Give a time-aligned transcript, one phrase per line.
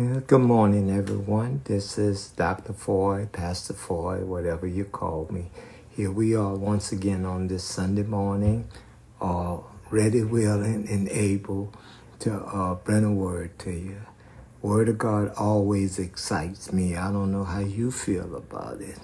[0.00, 1.60] Yeah, good morning, everyone.
[1.64, 2.72] This is Dr.
[2.72, 5.50] Foy, Pastor Foy, whatever you call me.
[5.90, 8.66] Here we are once again on this Sunday morning,
[9.20, 9.58] uh,
[9.90, 11.74] ready, willing, and able
[12.20, 14.00] to uh, bring a word to you.
[14.62, 16.96] Word of God always excites me.
[16.96, 19.00] I don't know how you feel about it,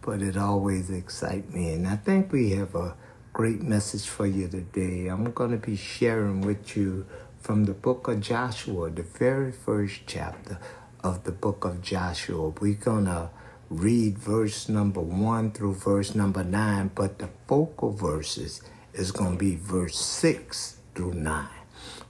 [0.00, 1.72] but it always excites me.
[1.72, 2.94] And I think we have a
[3.32, 5.08] great message for you today.
[5.08, 7.04] I'm going to be sharing with you
[7.46, 10.58] from the book of Joshua, the very first chapter
[11.04, 12.48] of the book of Joshua.
[12.48, 13.30] We're going to
[13.70, 18.62] read verse number 1 through verse number 9, but the focal verses
[18.94, 21.46] is going to be verse 6 through 9.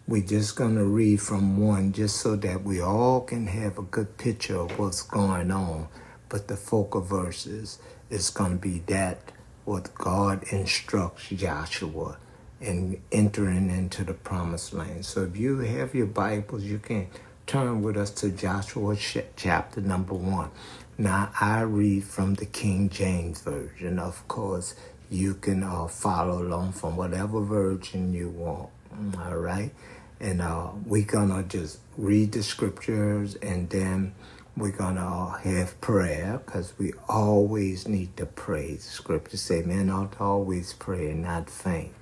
[0.09, 3.83] We're just going to read from 1 just so that we all can have a
[3.83, 5.89] good picture of what's going on.
[6.31, 7.79] But the focal verses
[8.09, 9.33] is going to be that
[9.67, 12.17] what God instructs Joshua
[12.61, 15.05] and entering into the promised land.
[15.05, 17.09] So if you have your Bibles, you can
[17.47, 18.97] turn with us to Joshua
[19.37, 20.51] chapter number one.
[20.99, 23.99] Now I read from the King James Version.
[23.99, 24.75] Of course,
[25.11, 28.71] you can uh, follow along from whatever version you want.
[29.19, 29.71] All right.
[30.19, 34.15] And uh, we're going to just read the scriptures and then
[34.57, 38.77] we're going to uh, have prayer because we always need to pray.
[38.77, 41.93] The scriptures say men ought to always pray and not faint.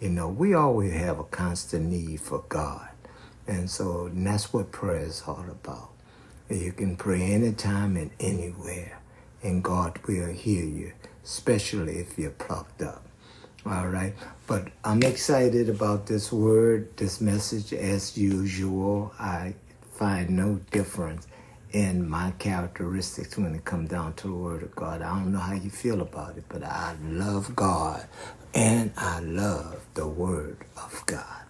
[0.00, 2.88] You know, we always have a constant need for God.
[3.48, 5.90] And so and that's what prayer is all about.
[6.48, 9.00] You can pray anytime and anywhere,
[9.42, 10.92] and God will hear you,
[11.24, 13.04] especially if you're plucked up.
[13.66, 14.14] All right.
[14.46, 19.12] But I'm excited about this word, this message as usual.
[19.18, 19.54] I
[19.92, 21.26] find no difference
[21.72, 25.02] in my characteristics when it comes down to the word of God.
[25.02, 28.06] I don't know how you feel about it, but I love God
[28.54, 31.44] and I love the Word of God.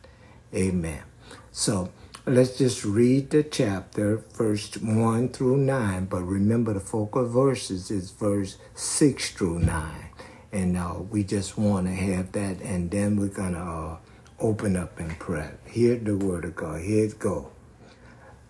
[0.55, 1.03] Amen.
[1.51, 1.91] So
[2.27, 6.07] let's just read the chapter, verse 1 through 9.
[6.07, 10.11] But remember, the focal verses is verse 6 through 9.
[10.51, 13.99] And uh, we just want to have that, and then we're going to uh,
[14.41, 15.51] open up and pray.
[15.67, 16.81] Hear the Word of God.
[16.81, 17.51] Here it go.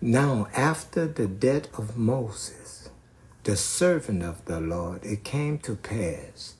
[0.01, 2.89] Now, after the death of Moses,
[3.43, 6.53] the servant of the Lord, it came to pass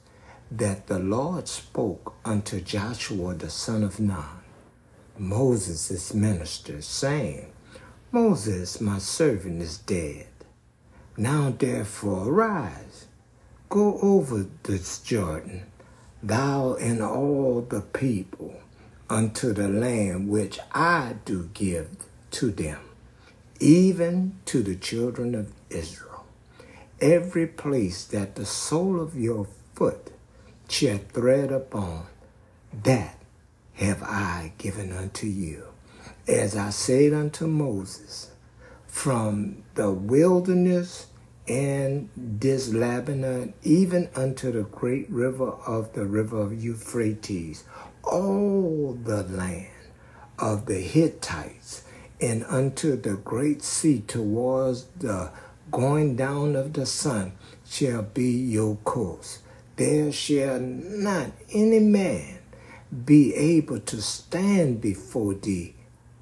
[0.51, 4.43] that the Lord spoke unto Joshua the son of Nun,
[5.17, 7.53] Moses' minister, saying,
[8.11, 10.27] Moses, my servant, is dead.
[11.15, 13.05] Now therefore arise,
[13.69, 15.63] go over this Jordan,
[16.21, 18.55] thou and all the people,
[19.09, 21.87] unto the land which I do give
[22.31, 22.79] to them,
[23.59, 26.25] even to the children of Israel.
[27.01, 30.11] Every place that the sole of your foot
[30.67, 32.05] shall tread upon,
[32.83, 33.17] that
[33.73, 35.63] have I given unto you.
[36.27, 38.31] As I said unto Moses,
[38.87, 41.07] from the wilderness
[41.47, 47.63] and this Lebanon, even unto the great river of the river of Euphrates,
[48.03, 49.67] all the land
[50.37, 51.83] of the Hittites,
[52.21, 55.31] and unto the great sea towards the
[55.71, 57.31] going down of the sun
[57.65, 59.39] shall be your course
[59.79, 62.37] there shall not any man
[63.05, 65.73] be able to stand before thee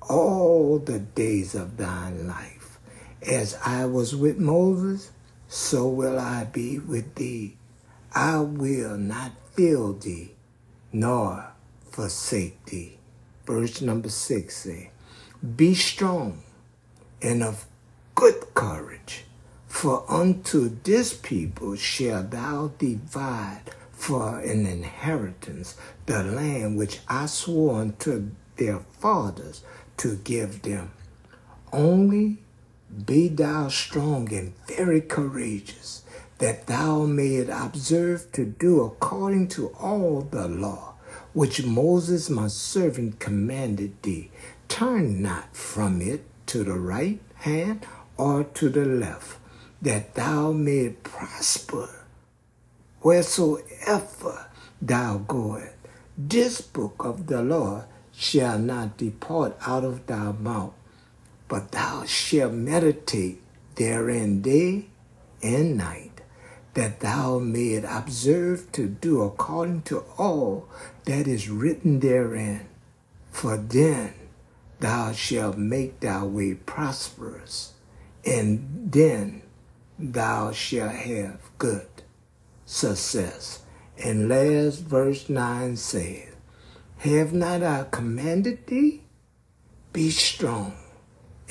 [0.07, 2.78] all the days of thine life.
[3.28, 5.12] As I was with Moses,
[5.47, 7.57] so will I be with thee.
[8.13, 10.36] I will not fail thee,
[10.94, 11.52] nor
[11.90, 13.00] forsake thee.
[13.47, 14.91] Verse number six say,
[15.56, 16.41] Be strong
[17.22, 17.68] and of
[18.16, 19.25] good courage
[19.68, 27.81] for unto this people shalt thou divide for an inheritance the land which I swore
[27.81, 29.62] unto their fathers
[29.97, 30.91] to give them.
[31.72, 32.40] Only
[33.06, 36.02] be thou strong and very courageous,
[36.40, 40.96] that thou mayest observe to do according to all the law
[41.34, 44.31] which Moses my servant commanded thee.
[44.67, 47.86] Turn not from it to the right hand
[48.18, 49.39] or to the left
[49.81, 51.89] that thou may prosper
[53.01, 54.47] wheresoever
[54.81, 55.74] thou goest.
[56.18, 60.74] This book of the law shall not depart out of thy mouth,
[61.47, 63.42] but thou shalt meditate
[63.75, 64.86] therein day
[65.44, 66.21] and night,
[66.74, 70.68] that thou mayest observe to do according to all
[71.06, 72.68] that is written therein.
[73.31, 74.13] For then
[74.79, 77.74] thou shalt make thy way prosperous,
[78.25, 79.41] and then
[79.97, 81.88] thou shalt have good
[82.65, 83.63] success.
[83.97, 86.35] And last verse 9 says,
[86.97, 89.03] Have not I commanded thee?
[89.91, 90.74] Be strong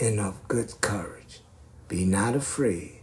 [0.01, 1.41] and of good courage.
[1.89, 3.01] Be not afraid,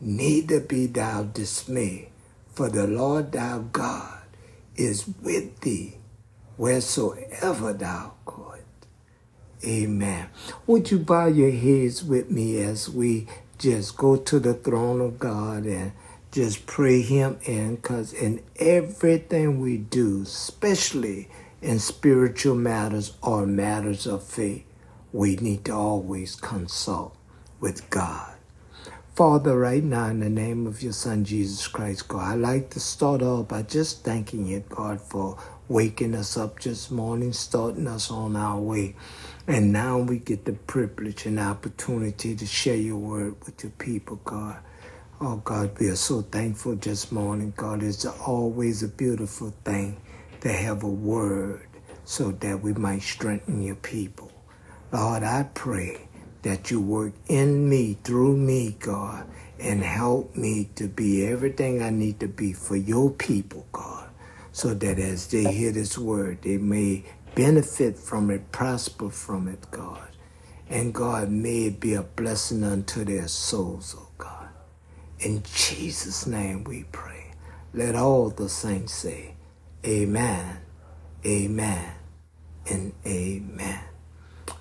[0.00, 2.10] neither be thou dismayed,
[2.52, 4.22] for the Lord thy God
[4.76, 5.98] is with thee
[6.56, 8.35] wheresoever thou goest.
[9.64, 10.28] Amen.
[10.66, 13.26] Would you bow your heads with me as we
[13.58, 15.92] just go to the throne of God and
[16.30, 17.76] just pray Him in?
[17.76, 21.28] Because in everything we do, especially
[21.62, 24.64] in spiritual matters or matters of faith,
[25.12, 27.16] we need to always consult
[27.58, 28.36] with God.
[29.14, 32.80] Father, right now, in the name of your Son, Jesus Christ, God, I'd like to
[32.80, 35.38] start off by just thanking you, God, for
[35.68, 38.94] waking us up this morning, starting us on our way.
[39.48, 44.16] And now we get the privilege and opportunity to share your word with your people,
[44.24, 44.56] God.
[45.20, 47.82] Oh, God, we are so thankful this morning, God.
[47.84, 50.00] It's always a beautiful thing
[50.40, 51.68] to have a word
[52.04, 54.32] so that we might strengthen your people.
[54.92, 56.08] Lord, I pray
[56.42, 59.28] that you work in me, through me, God,
[59.60, 64.08] and help me to be everything I need to be for your people, God,
[64.52, 67.04] so that as they hear this word, they may
[67.36, 70.08] benefit from it, prosper from it, God.
[70.68, 74.48] And God, may it be a blessing unto their souls, oh God.
[75.20, 77.30] In Jesus' name we pray.
[77.72, 79.36] Let all the saints say,
[79.86, 80.58] Amen,
[81.24, 81.92] Amen,
[82.68, 83.80] and Amen.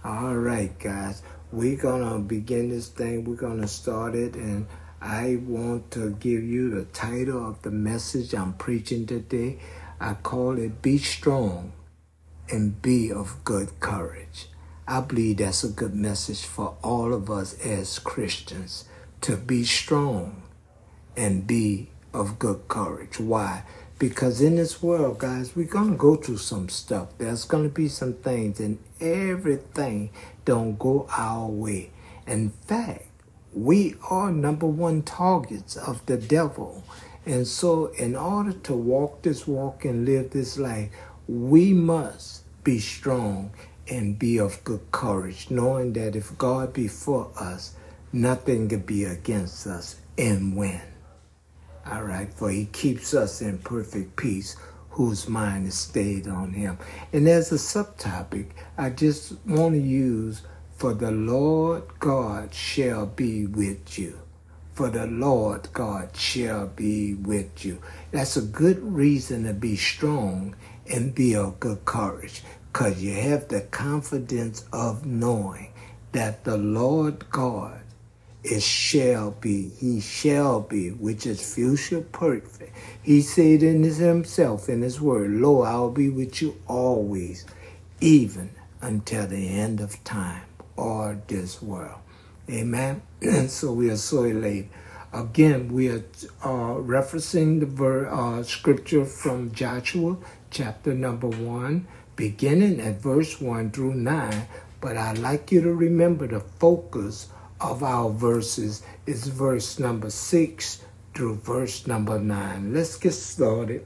[0.04, 1.24] All right, guys
[1.56, 3.24] we're gonna begin this thing.
[3.24, 4.68] We're gonna start it, and
[5.02, 9.60] I want to give you the title of the message I'm preaching today.
[10.00, 11.72] I call it Be Strong
[12.50, 14.48] and Be of Good Courage.
[14.88, 18.86] I believe that's a good message for all of us as Christians
[19.22, 20.44] to be strong
[21.18, 23.20] and be of good courage.
[23.20, 23.64] Why?
[23.98, 27.10] Because in this world, guys, we're going to go through some stuff.
[27.18, 30.12] There's going to be some things, and everything
[30.44, 31.92] don't go our way.
[32.28, 33.08] In fact,
[33.54, 36.84] we are number one targets of the devil.
[37.26, 40.90] And so, in order to walk this walk and live this life,
[41.28, 43.52] we must be strong
[43.88, 47.76] and be of good courage, knowing that if God be for us,
[48.12, 50.82] nothing can be against us and win.
[51.86, 54.56] All right, for he keeps us in perfect peace
[54.90, 56.78] whose mind is stayed on him.
[57.14, 58.48] And as a subtopic,
[58.78, 60.42] I just want to use
[60.78, 64.20] for the Lord God shall be with you.
[64.74, 67.82] For the Lord God shall be with you.
[68.12, 70.56] That's a good reason to be strong
[70.92, 75.74] and be of good courage because you have the confidence of knowing
[76.12, 77.82] that the Lord God
[78.46, 82.76] it shall be, he shall be, which is future perfect.
[83.02, 87.46] He said in his himself, in his word, Lo, I will be with you always,
[88.02, 88.52] even
[88.82, 90.44] until the end of time
[90.76, 92.00] or this world.
[92.50, 93.02] Amen.
[93.22, 94.70] And so we are so elated.
[95.12, 96.04] Again, we are
[96.44, 100.18] uh, referencing the ver- uh, scripture from Joshua,
[100.56, 101.86] chapter number one,
[102.16, 104.48] beginning at verse one through nine.
[104.80, 107.28] But I'd like you to remember the focus
[107.60, 110.82] of our verses is verse number six
[111.14, 112.74] through verse number nine.
[112.74, 113.86] Let's get started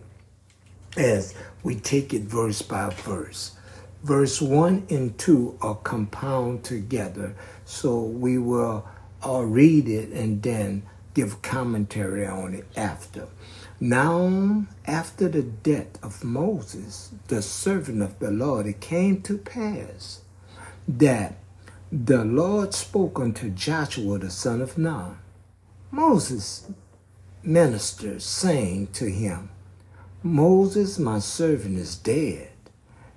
[0.95, 1.33] as
[1.63, 3.55] we take it verse by verse.
[4.03, 7.35] Verse one and two are compound together,
[7.65, 8.87] so we will
[9.25, 10.83] uh, read it and then
[11.15, 13.27] give commentary on it after.
[13.81, 20.19] Now, after the death of Moses, the servant of the Lord, it came to pass
[20.85, 21.37] that
[21.89, 25.17] the Lord spoke unto Joshua the son of Nun.
[25.91, 26.69] Moses
[27.41, 29.49] ministered, saying to him,
[30.23, 32.49] Moses, my servant, is dead.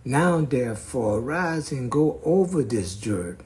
[0.05, 3.45] Now therefore arise and go over this Jordan,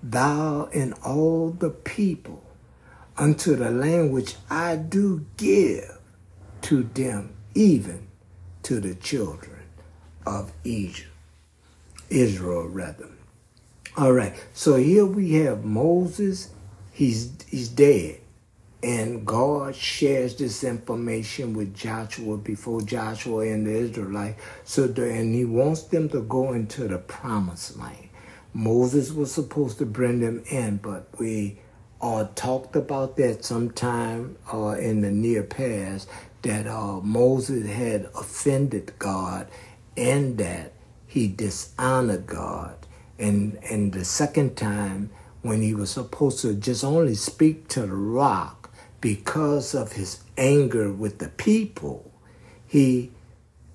[0.00, 2.44] thou and all the people,
[3.18, 5.98] unto the land which I do give
[6.62, 8.06] to them, even
[8.64, 9.62] to the children
[10.26, 11.08] of Egypt,
[12.10, 13.08] Israel rather.
[13.96, 14.34] All right.
[14.54, 16.50] So here we have Moses.
[16.92, 18.20] He's he's dead.
[18.82, 24.42] And God shares this information with Joshua before Joshua and the Israelites.
[24.64, 28.08] So the, and he wants them to go into the promised land.
[28.54, 31.58] Moses was supposed to bring them in, but we
[32.00, 36.08] uh, talked about that sometime uh, in the near past
[36.42, 39.48] that uh, Moses had offended God
[39.96, 40.72] and that
[41.06, 42.76] he dishonored God
[43.18, 45.10] and and the second time
[45.42, 48.70] when he was supposed to just only speak to the rock
[49.00, 52.12] because of his anger with the people,
[52.66, 53.12] he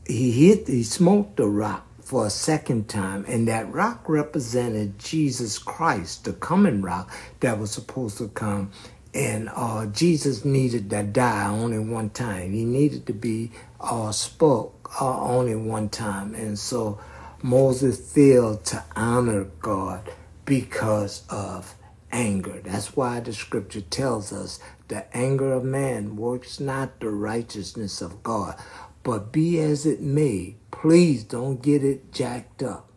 [0.08, 5.60] he hit he smoked the rock for a second time, and that rock represented Jesus
[5.60, 8.72] Christ, the coming rock that was supposed to come.
[9.18, 12.54] And uh, Jesus needed to die only one time.
[12.54, 16.36] He needed to be uh, spoke uh, only one time.
[16.36, 17.00] And so
[17.42, 20.08] Moses failed to honor God
[20.46, 21.74] because of
[22.12, 22.62] anger.
[22.64, 28.22] That's why the scripture tells us the anger of man works not the righteousness of
[28.22, 28.56] God.
[29.02, 32.88] But be as it may, please don't get it jacked up.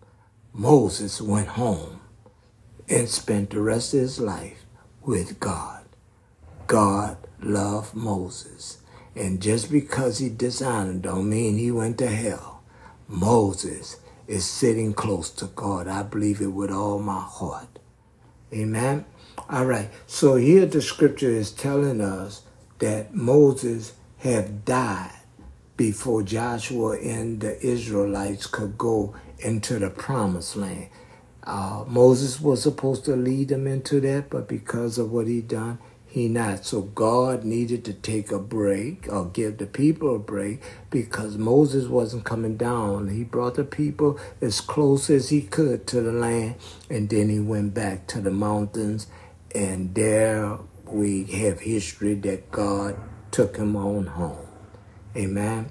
[0.53, 2.03] Moses went home
[2.91, 4.67] and spent the rest of his life
[5.01, 5.80] with God.
[6.71, 8.79] God loved Moses.
[9.17, 12.63] And just because he dishonored don't mean he went to hell.
[13.09, 13.97] Moses
[14.29, 15.89] is sitting close to God.
[15.89, 17.81] I believe it with all my heart.
[18.53, 19.05] Amen.
[19.49, 19.91] All right.
[20.07, 22.43] So here the scripture is telling us
[22.79, 25.19] that Moses have died
[25.77, 30.89] before Joshua and the Israelites could go into the promised land.
[31.43, 35.81] Uh, Moses was supposed to lead them into that, but because of what he done,
[36.11, 36.67] he not.
[36.67, 41.89] So God needed to take a break or give the people a break because Moses
[41.89, 43.09] wasn't coming down.
[43.09, 46.57] He brought the people as close as he could to the land,
[46.91, 49.07] and then he went back to the mountains,
[49.55, 52.97] and there we have history that God
[53.33, 54.49] took him on home.
[55.17, 55.71] Amen.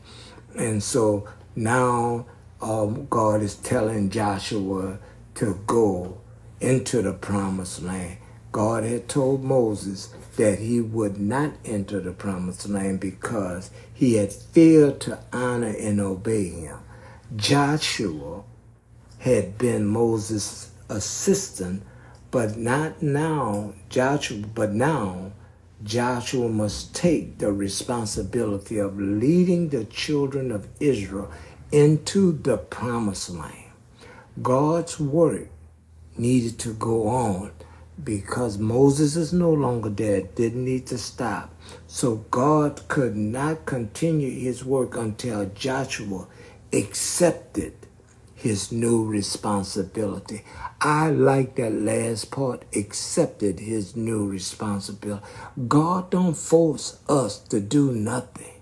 [0.58, 2.28] And so now
[2.62, 5.00] um, God is telling Joshua
[5.36, 6.20] to go
[6.62, 8.18] into the promised land.
[8.52, 14.32] God had told Moses that he would not enter the promised land because he had
[14.32, 16.78] failed to honor and obey him.
[17.36, 18.44] Joshua
[19.18, 21.84] had been Moses' assistant,
[22.32, 25.34] but not now, Joshua, but now
[25.84, 31.30] Joshua must take the responsibility of leading the children of Israel
[31.70, 33.72] into the promised land.
[34.42, 35.50] God's work
[36.18, 37.52] needed to go on
[38.04, 41.54] because Moses is no longer dead, didn't need to stop.
[41.88, 46.28] So God could not continue his work until Joshua
[46.72, 47.74] accepted
[48.36, 50.44] his new responsibility.
[50.80, 55.26] I like that last part, accepted his new responsibility.
[55.68, 58.62] God don't force us to do nothing.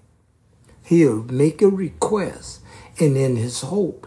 [0.83, 2.61] He'll make a request
[2.99, 4.06] and in his hope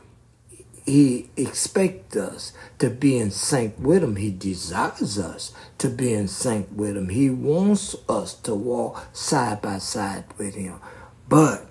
[0.90, 4.16] he expects us to be in sync with Him.
[4.16, 7.08] He desires us to be in sync with Him.
[7.08, 10.80] He wants us to walk side by side with Him.
[11.28, 11.66] But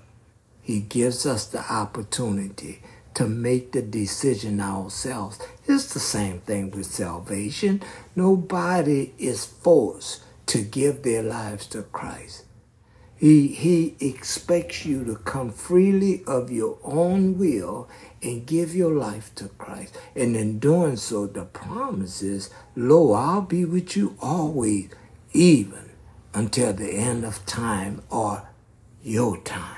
[0.61, 2.81] He gives us the opportunity
[3.15, 5.39] to make the decision ourselves.
[5.67, 7.81] It's the same thing with salvation.
[8.15, 12.45] Nobody is forced to give their lives to Christ.
[13.19, 17.89] He, he expects you to come freely of your own will
[18.21, 19.97] and give your life to Christ.
[20.15, 24.89] And in doing so, the promise is, Lo, I'll be with you always,
[25.33, 25.91] even
[26.33, 28.47] until the end of time or
[29.03, 29.75] your time.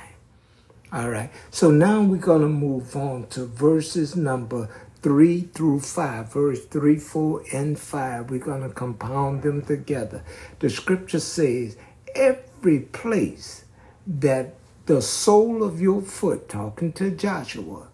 [0.91, 1.31] All right.
[1.51, 4.67] So now we're going to move on to verses number
[5.01, 6.33] 3 through 5.
[6.33, 8.29] Verse 3, 4, and 5.
[8.29, 10.24] We're going to compound them together.
[10.60, 11.77] The scripture says,
[12.13, 13.63] every place
[14.05, 14.55] that
[14.86, 17.88] the sole of your foot, talking to Joshua,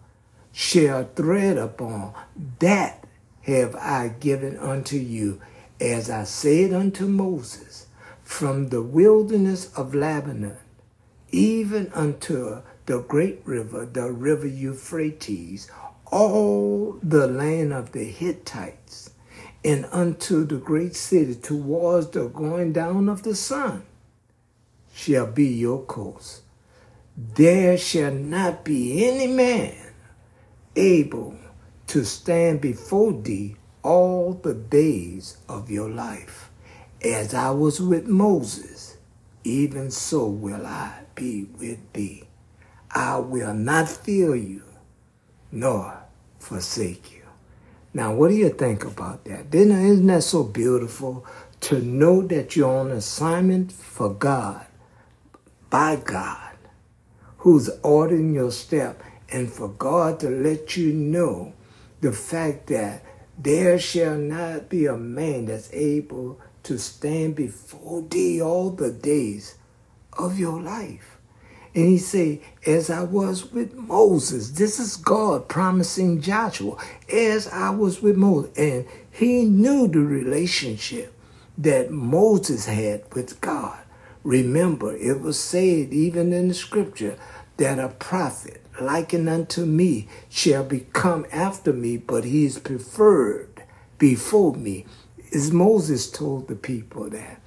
[0.58, 2.12] shall tread upon,
[2.58, 3.06] that
[3.44, 5.40] have I given unto you,
[5.80, 7.86] as I said unto Moses,
[8.24, 10.58] from the wilderness of Lebanon,
[11.30, 15.70] even unto the great river, the river Euphrates,
[16.08, 19.12] all the land of the Hittites,
[19.64, 23.84] and unto the great city towards the going down of the sun
[24.92, 26.42] shall be your course.
[27.16, 29.87] There shall not be any man
[30.78, 31.36] able
[31.88, 36.50] to stand before thee all the days of your life.
[37.04, 38.98] As I was with Moses,
[39.44, 42.24] even so will I be with thee.
[42.92, 44.64] I will not fail you,
[45.52, 46.04] nor
[46.40, 47.24] forsake you.
[47.94, 49.54] Now, what do you think about that?
[49.54, 51.26] Isn't that so beautiful
[51.62, 54.66] to know that you're on assignment for God
[55.70, 56.56] by God,
[57.40, 61.54] who's ordering your step, and for God to let you know
[62.02, 63.04] the fact that
[63.38, 69.56] there shall not be a man that's able to stand before thee all the days
[70.18, 71.18] of your life.
[71.76, 76.76] And he say, as I was with Moses, this is God promising Joshua,
[77.12, 78.58] as I was with Moses.
[78.58, 81.14] And he knew the relationship
[81.58, 83.78] that Moses had with God.
[84.24, 87.18] Remember, it was said even in the scripture
[87.58, 93.64] that a prophet, likened unto me shall become after me, but he is preferred
[93.98, 94.86] before me.
[95.34, 97.42] As Moses told the people that.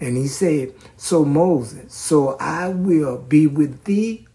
[0.00, 4.26] And he said, So Moses, so I will be with thee.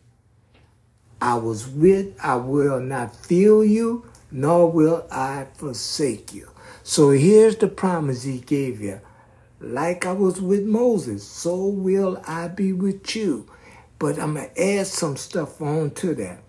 [1.22, 6.50] I was with, I will not fail you, nor will I forsake you.
[6.84, 9.02] So here's the promise he gave you.
[9.60, 13.48] Like I was with Moses, so will I be with you.
[14.02, 16.40] But I'm going to add some stuff on to that.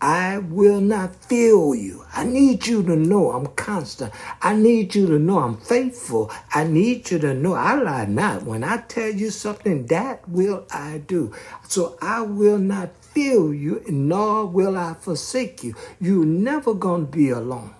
[0.00, 2.04] I will not fail you.
[2.14, 4.12] I need you to know I'm constant.
[4.40, 6.30] I need you to know I'm faithful.
[6.54, 8.44] I need you to know I lie not.
[8.44, 11.34] When I tell you something, that will I do.
[11.66, 15.74] So I will not fail you, nor will I forsake you.
[16.00, 17.74] You're never going to be alone.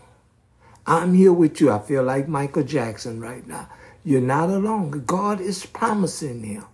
[0.89, 1.71] I'm here with you.
[1.71, 3.69] I feel like Michael Jackson right now.
[4.05, 5.05] You're not alone.
[5.07, 6.65] God is promising him.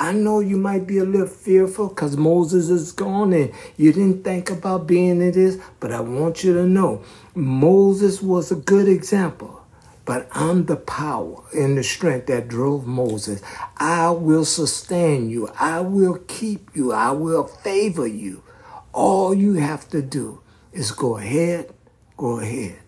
[0.00, 4.22] I know you might be a little fearful because Moses is gone and you didn't
[4.22, 7.02] think about being in this, but I want you to know
[7.34, 9.60] Moses was a good example.
[10.04, 13.42] But I'm the power and the strength that drove Moses.
[13.76, 15.50] I will sustain you.
[15.58, 16.92] I will keep you.
[16.92, 18.44] I will favor you.
[18.92, 20.40] All you have to do
[20.72, 21.74] is go ahead,
[22.16, 22.78] go ahead,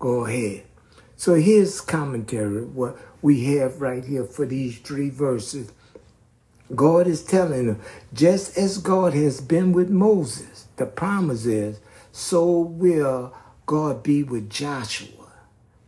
[0.00, 0.64] go ahead.
[1.16, 5.72] So here's commentary, what we have right here for these three verses
[6.74, 7.80] God is telling them,
[8.12, 11.80] just as God has been with Moses, the promise is,
[12.12, 13.34] so will
[13.66, 15.32] God be with Joshua.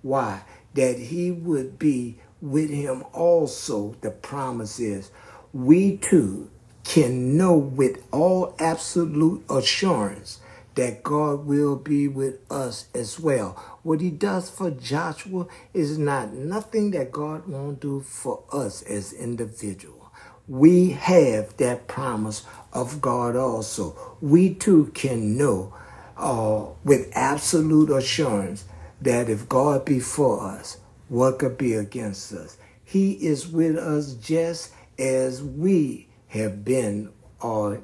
[0.02, 0.42] Why?
[0.74, 5.10] That he would be with him also, the promise is,
[5.52, 6.50] we too
[6.84, 10.40] can know with all absolute assurance
[10.74, 13.50] that God will be with us as well.
[13.82, 19.12] What he does for Joshua is not nothing that God won't do for us as
[19.12, 20.01] individuals
[20.48, 24.16] we have that promise of God also.
[24.20, 25.74] We too can know
[26.16, 28.64] uh, with absolute assurance
[29.00, 32.56] that if God be for us, what could be against us?
[32.84, 37.82] He is with us just as we have been, or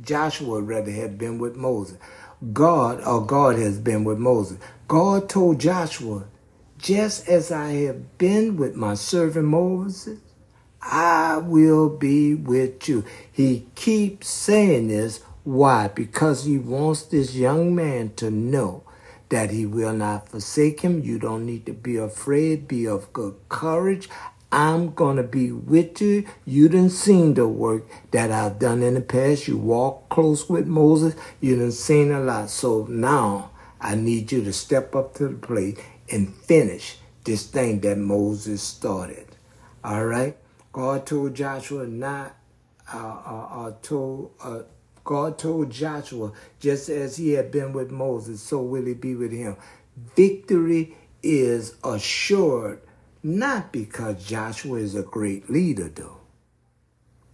[0.00, 1.98] Joshua rather had been with Moses.
[2.52, 4.58] God, or God has been with Moses.
[4.88, 6.24] God told Joshua,
[6.78, 10.18] just as I have been with my servant Moses,
[10.84, 13.04] I will be with you.
[13.32, 15.20] He keeps saying this.
[15.42, 15.88] Why?
[15.88, 18.84] Because he wants this young man to know
[19.30, 21.00] that he will not forsake him.
[21.00, 22.68] You don't need to be afraid.
[22.68, 24.08] Be of good courage.
[24.52, 26.26] I'm going to be with you.
[26.44, 29.48] You didn't seen the work that I've done in the past.
[29.48, 31.16] You walk close with Moses.
[31.40, 32.50] You didn't seen a lot.
[32.50, 35.78] So now I need you to step up to the plate
[36.10, 39.26] and finish this thing that Moses started.
[39.82, 40.36] All right?
[40.74, 42.34] God told Joshua not,
[42.92, 44.62] uh, uh, uh, told, uh,
[45.04, 49.30] God told Joshua, just as he had been with Moses, so will he be with
[49.30, 49.56] him.
[50.16, 52.80] Victory is assured,
[53.22, 56.18] not because Joshua is a great leader, though.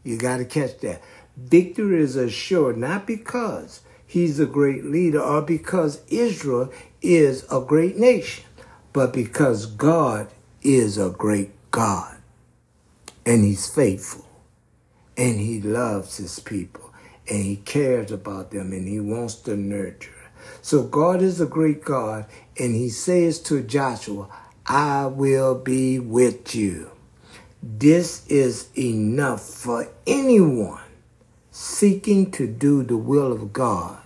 [0.05, 1.03] You got to catch that.
[1.35, 7.97] Victory is assured, not because he's a great leader or because Israel is a great
[7.97, 8.45] nation,
[8.93, 10.29] but because God
[10.61, 12.20] is a great God
[13.31, 14.27] and he's faithful
[15.17, 16.93] and he loves his people
[17.29, 20.11] and he cares about them and he wants to nurture.
[20.63, 22.27] So God is a great God
[22.59, 24.29] and he says to Joshua,
[24.67, 26.91] I will be with you.
[27.63, 30.83] This is enough for anyone
[31.53, 34.01] seeking to do the will of God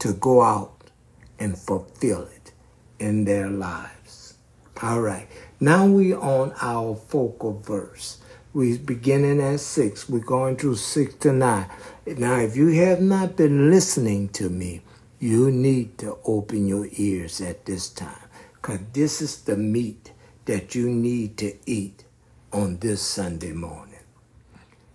[0.00, 0.90] to go out
[1.38, 2.50] and fulfill it
[2.98, 4.34] in their lives.
[4.82, 5.28] All right.
[5.60, 8.18] Now we on our focal verse.
[8.54, 10.08] We're beginning at six.
[10.08, 11.66] We're going through six to nine.
[12.06, 14.82] Now, if you have not been listening to me,
[15.18, 20.12] you need to open your ears at this time because this is the meat
[20.46, 22.04] that you need to eat
[22.50, 24.00] on this Sunday morning.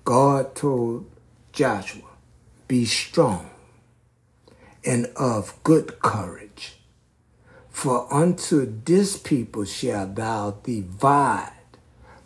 [0.03, 1.09] God told
[1.51, 2.09] Joshua,
[2.67, 3.51] Be strong
[4.83, 6.79] and of good courage,
[7.69, 11.53] for unto this people shall thou divide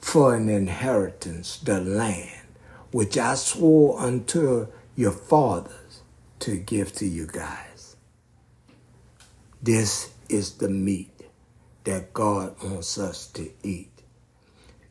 [0.08, 2.48] for an inheritance the land
[2.92, 6.02] which I swore unto your fathers
[6.40, 7.98] to give to you guys.
[9.62, 11.24] This is the meat
[11.84, 13.92] that God wants us to eat.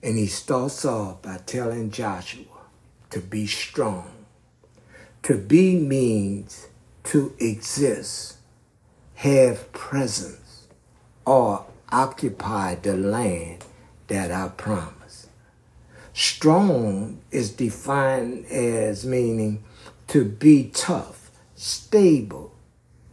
[0.02, 2.66] And he starts off by telling Joshua
[3.08, 4.10] to be strong.
[5.22, 6.68] To be means
[7.04, 8.36] to exist,
[9.14, 10.68] have presence,
[11.24, 13.64] or occupy the land
[14.08, 14.95] that I promised.
[16.18, 19.62] Strong is defined as meaning
[20.06, 22.54] to be tough, stable,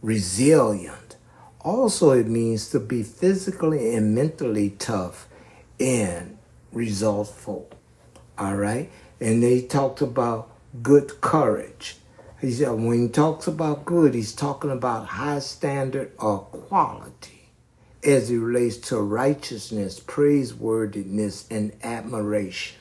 [0.00, 1.16] resilient.
[1.60, 5.28] Also, it means to be physically and mentally tough
[5.78, 6.38] and
[6.72, 7.68] resourceful.
[8.38, 8.90] All right?
[9.20, 10.50] And they talked about
[10.82, 11.96] good courage.
[12.40, 17.50] He said when he talks about good, he's talking about high standard or quality
[18.02, 22.78] as it relates to righteousness, praiseworthiness, and admiration.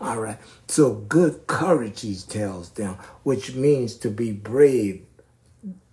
[0.00, 0.38] All right.
[0.68, 5.04] So good courage, he tells them, which means to be brave,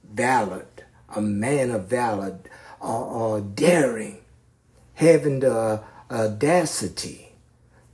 [0.04, 0.68] valid,
[1.16, 2.40] a man of valor,
[2.80, 4.20] or, or daring,
[4.96, 7.30] having the uh, audacity,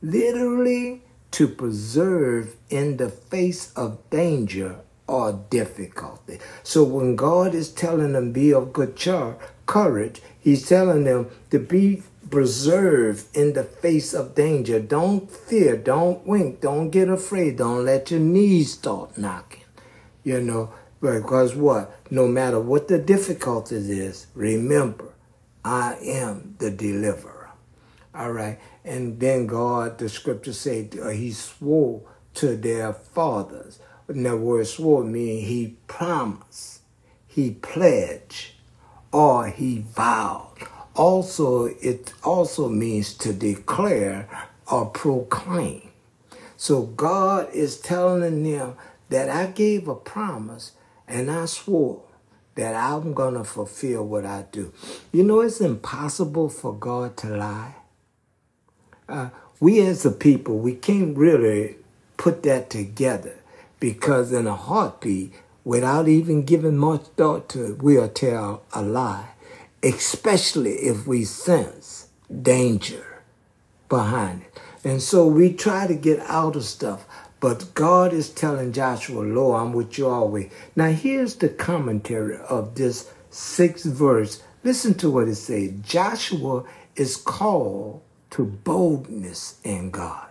[0.01, 1.01] literally
[1.31, 4.77] to preserve in the face of danger
[5.07, 6.39] or difficulty.
[6.63, 11.59] So when God is telling them be of good char- courage, he's telling them to
[11.59, 12.03] be
[12.33, 14.79] preserved in the face of danger.
[14.79, 19.61] Don't fear, don't wink, don't get afraid, don't let your knees start knocking.
[20.23, 21.95] You know, because what?
[22.09, 25.13] No matter what the difficulties is, remember,
[25.63, 27.51] I am the deliverer.
[28.15, 28.59] All right.
[28.83, 32.01] And then God, the scripture said, uh, he swore
[32.33, 33.77] to their fathers.
[34.07, 36.81] And the word swore means he promised,
[37.27, 38.53] he pledged,
[39.11, 40.72] or he vowed.
[40.95, 44.29] Also, it also means to declare
[44.71, 45.89] or proclaim.
[46.55, 48.75] So God is telling them
[49.09, 50.73] that I gave a promise
[51.07, 52.03] and I swore
[52.55, 54.71] that I'm going to fulfill what I do.
[55.11, 57.75] You know, it's impossible for God to lie.
[59.09, 59.29] Uh,
[59.59, 61.75] we as a people, we can't really
[62.17, 63.35] put that together
[63.79, 69.29] because in a heartbeat, without even giving much thought to it, we'll tell a lie,
[69.83, 72.07] especially if we sense
[72.41, 73.23] danger
[73.89, 74.59] behind it.
[74.83, 77.05] And so we try to get out of stuff.
[77.39, 80.49] But God is telling Joshua, Lo, I'm with you always.
[80.75, 84.41] Now here's the commentary of this sixth verse.
[84.63, 85.73] Listen to what it says.
[85.81, 86.63] Joshua
[86.95, 90.27] is called to boldness in God.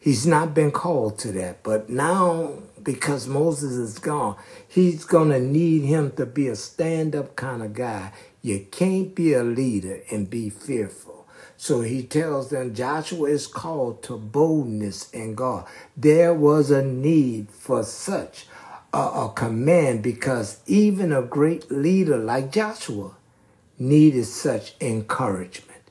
[0.00, 5.40] He's not been called to that, but now because Moses is gone, he's going to
[5.40, 8.12] need him to be a stand up kind of guy.
[8.42, 11.26] You can't be a leader and be fearful.
[11.56, 15.66] So he tells them Joshua is called to boldness in God.
[15.96, 18.46] There was a need for such
[18.92, 23.16] a, a command because even a great leader like Joshua
[23.78, 25.82] needed such encouragement.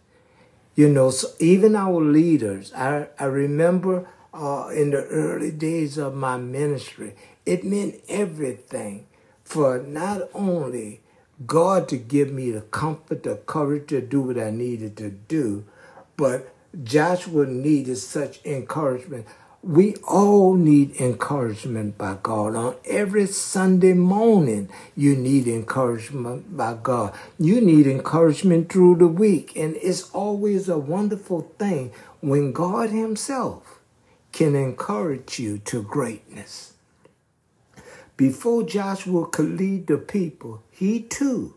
[0.75, 6.13] You know, so even our leaders, I, I remember uh, in the early days of
[6.13, 9.07] my ministry, it meant everything
[9.43, 11.01] for not only
[11.45, 15.65] God to give me the comfort, the courage to do what I needed to do,
[16.15, 19.27] but Joshua needed such encouragement.
[19.61, 22.55] We all need encouragement by God.
[22.55, 27.13] On every Sunday morning, you need encouragement by God.
[27.37, 29.55] You need encouragement through the week.
[29.55, 33.79] And it's always a wonderful thing when God Himself
[34.31, 36.73] can encourage you to greatness.
[38.15, 41.55] Before Joshua could lead the people, he too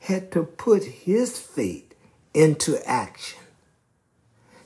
[0.00, 1.94] had to put his faith
[2.32, 3.38] into action.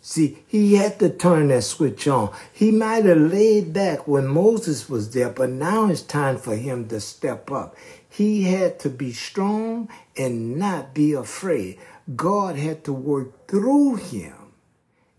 [0.01, 2.33] See, he had to turn that switch on.
[2.53, 6.87] He might have laid back when Moses was there, but now it's time for him
[6.89, 7.75] to step up.
[8.09, 11.81] He had to be strong and not be afraid.
[12.15, 14.53] God had to work through him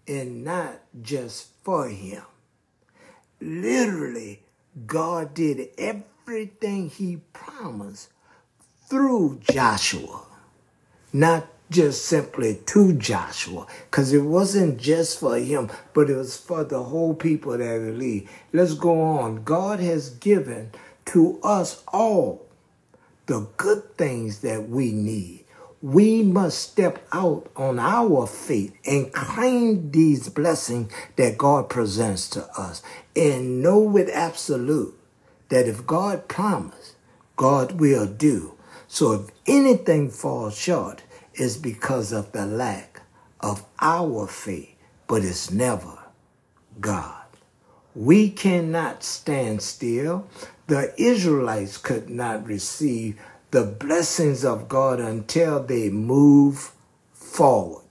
[0.08, 2.24] and not just for him.
[3.42, 4.44] Literally,
[4.86, 8.08] God did everything he promised
[8.88, 10.22] through Joshua,
[11.12, 16.64] not just simply to Joshua, because it wasn't just for him, but it was for
[16.64, 18.30] the whole people that believe.
[18.54, 19.44] Let's go on.
[19.44, 20.72] God has given
[21.08, 22.46] to us all
[23.26, 25.44] the good things that we need.
[25.82, 32.48] We must step out on our faith and claim these blessings that God presents to
[32.58, 32.82] us
[33.16, 34.98] and know with absolute
[35.50, 36.96] that if God promised,
[37.36, 38.57] God will do.
[38.88, 43.02] So if anything falls short, it's because of the lack
[43.40, 44.76] of our faith,
[45.08, 45.98] but it's never
[46.80, 47.14] God.
[47.96, 50.28] We cannot stand still.
[50.68, 53.20] The Israelites could not receive
[53.52, 56.72] the blessings of God until they move
[57.14, 57.87] forward.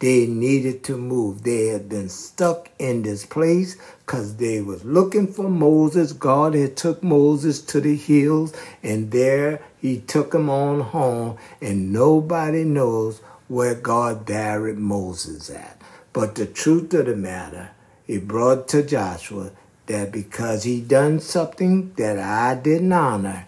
[0.00, 1.42] They needed to move.
[1.42, 6.12] They had been stuck in this place because they was looking for Moses.
[6.12, 11.92] God had took Moses to the hills and there he took him on home and
[11.92, 15.80] nobody knows where God buried Moses at.
[16.12, 17.70] But the truth of the matter,
[18.06, 19.50] he brought to Joshua
[19.86, 23.46] that because he done something that I didn't honor,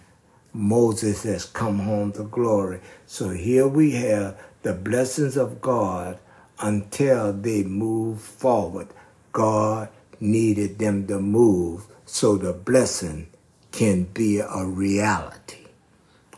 [0.53, 2.81] Moses has come home to glory.
[3.05, 6.19] So here we have the blessings of God
[6.61, 8.87] until they move forward.
[9.33, 13.27] God needed them to move so the blessing
[13.71, 15.65] can be a reality.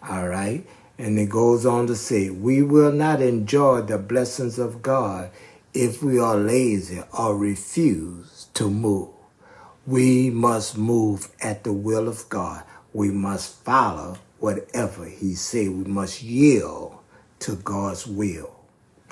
[0.07, 0.65] All right?
[0.97, 5.31] And it goes on to say, we will not enjoy the blessings of God
[5.73, 9.09] if we are lazy or refuse to move.
[9.85, 12.63] We must move at the will of God.
[12.93, 15.69] We must follow whatever He said.
[15.69, 16.99] We must yield
[17.39, 18.52] to God's will.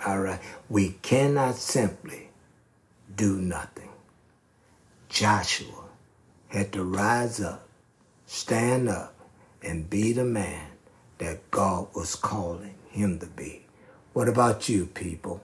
[0.05, 0.39] All right.
[0.69, 2.29] We cannot simply
[3.15, 3.89] do nothing.
[5.09, 5.85] Joshua
[6.47, 7.67] had to rise up,
[8.25, 9.13] stand up,
[9.61, 10.67] and be the man
[11.19, 13.65] that God was calling him to be.
[14.13, 15.41] What about you, people?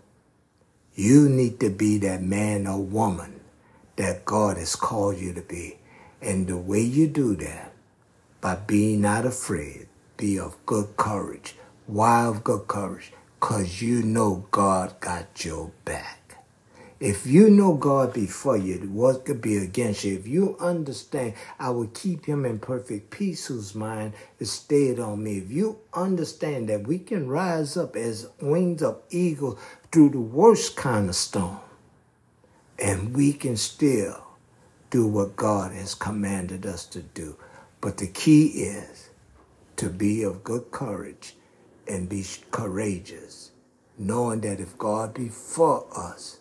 [0.95, 3.41] You need to be that man or woman
[3.97, 5.77] that God has called you to be.
[6.21, 7.73] And the way you do that,
[8.41, 11.55] by being not afraid, be of good courage.
[11.85, 13.11] Why of good courage?
[13.39, 16.17] Because you know God got your back.
[16.99, 20.17] If you know God before you, what could be against you?
[20.17, 25.23] If you understand, I will keep him in perfect peace whose mind is stayed on
[25.23, 25.37] me.
[25.37, 29.59] If you understand that we can rise up as wings of eagle
[29.91, 31.59] through the worst kind of storm,
[32.79, 34.23] and we can still
[34.89, 37.35] do what God has commanded us to do.
[37.79, 39.09] But the key is
[39.75, 41.35] to be of good courage
[41.89, 43.51] and be courageous,
[43.97, 46.39] knowing that if God be for us,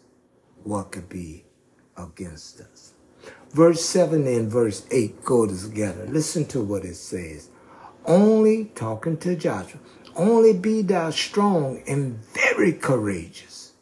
[0.64, 1.44] what could be
[1.96, 2.92] against us.
[3.52, 6.06] Verse 7 and verse 8 go together.
[6.06, 7.48] Listen to what it says.
[8.04, 9.80] Only, talking to Joshua,
[10.14, 13.72] only be thou strong and very courageous,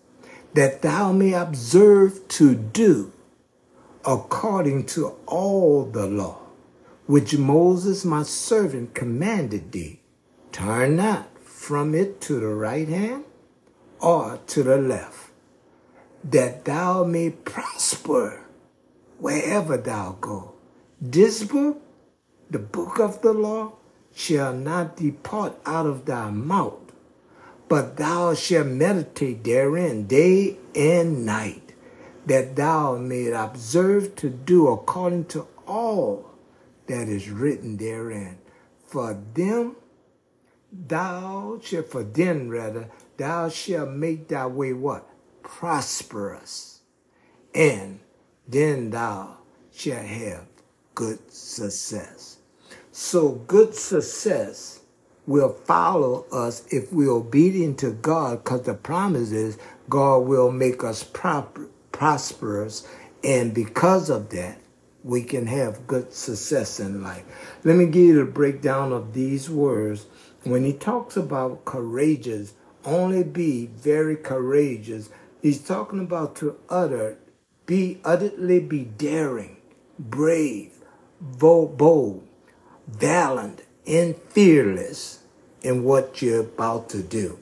[0.54, 3.12] that thou may observe to do
[4.04, 6.44] according to all the law
[7.06, 10.00] which Moses my servant commanded thee.
[10.52, 11.28] Turn not
[11.64, 13.24] from it to the right hand
[13.98, 15.30] or to the left
[16.22, 18.44] that thou may prosper
[19.18, 20.52] wherever thou go.
[21.00, 21.80] This book,
[22.50, 23.72] the book of the law,
[24.14, 26.92] shall not depart out of thy mouth,
[27.66, 31.72] but thou shalt meditate therein day and night,
[32.26, 36.30] that thou may observe to do according to all
[36.88, 38.36] that is written therein.
[38.86, 39.76] For them
[40.86, 45.08] thou shalt, for them rather, thou shalt make thy way what?
[45.44, 46.80] prosperous,
[47.54, 48.00] and
[48.48, 49.36] then thou
[49.72, 50.46] shalt have
[50.96, 52.38] good success.
[52.90, 54.80] So good success
[55.26, 59.58] will follow us if we're obedient to God because the promise is
[59.88, 62.86] God will make us proper, prosperous.
[63.22, 64.58] And because of that,
[65.02, 67.24] we can have good success in life.
[67.64, 70.06] Let me give you the breakdown of these words.
[70.44, 72.54] When he talks about courageous,
[72.84, 75.08] only be very courageous
[75.44, 77.18] He's talking about to utter,
[77.66, 79.58] be utterly be daring,
[79.98, 80.72] brave,
[81.20, 82.26] bold,
[82.88, 85.18] valiant, and fearless
[85.60, 87.38] in what you're about to do.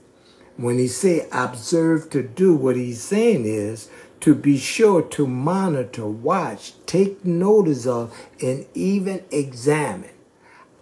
[0.57, 3.89] When he say observe to do, what he's saying is
[4.23, 8.13] to be sure to monitor, watch, take notice of,
[8.43, 10.11] and even examine.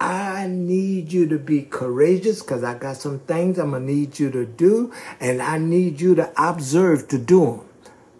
[0.01, 4.19] I need you to be courageous because I got some things I'm going to need
[4.19, 7.61] you to do, and I need you to observe to do them.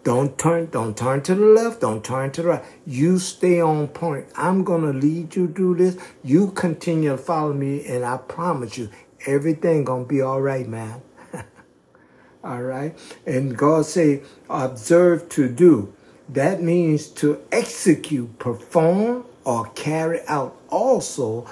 [0.03, 2.63] Don't turn, don't turn to the left, don't turn to the right.
[2.85, 4.27] You stay on point.
[4.35, 5.97] I'm to lead you through this.
[6.23, 8.89] You continue to follow me, and I promise you,
[9.25, 11.01] everything to be all right, man.
[12.43, 12.97] all right?
[13.25, 15.93] And God say, observe to do.
[16.29, 21.47] That means to execute, perform, or carry out also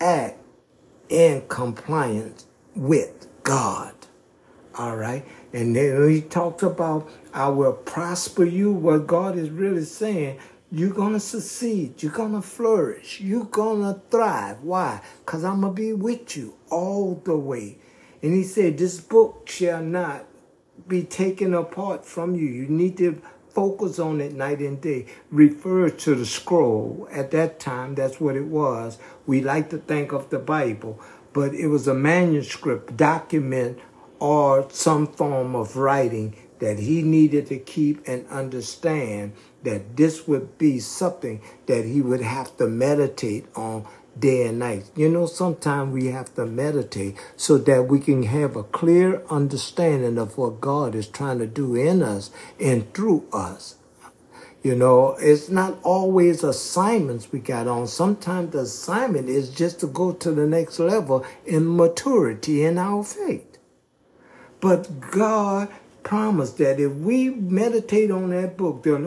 [0.00, 0.38] act
[1.08, 3.94] in compliance with God.
[4.78, 5.24] All right.
[5.52, 8.72] And then he talks about, I will prosper you.
[8.72, 10.38] What God is really saying,
[10.70, 12.02] you're going to succeed.
[12.02, 13.20] You're going to flourish.
[13.20, 14.62] You're going to thrive.
[14.62, 15.00] Why?
[15.24, 17.78] Because I'm going to be with you all the way.
[18.22, 20.26] And he said, This book shall not
[20.86, 22.46] be taken apart from you.
[22.46, 23.22] You need to
[23.56, 27.08] focus on it night and day Refer to the scroll.
[27.10, 28.98] At that time, that's what it was.
[29.26, 31.00] We like to think of the Bible,
[31.32, 33.78] but it was a manuscript document
[34.20, 40.58] or some form of writing that he needed to keep and understand that this would
[40.58, 43.86] be something that he would have to meditate on
[44.18, 44.90] day and night.
[44.94, 50.18] You know, sometimes we have to meditate so that we can have a clear understanding
[50.18, 53.76] of what God is trying to do in us and through us.
[54.62, 57.86] You know, it's not always assignments we got on.
[57.86, 63.04] Sometimes the assignment is just to go to the next level in maturity in our
[63.04, 63.58] faith.
[64.60, 65.68] But God
[66.06, 69.04] promised that if we meditate on that book, then